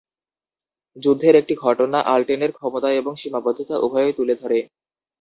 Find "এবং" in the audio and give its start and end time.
2.99-3.13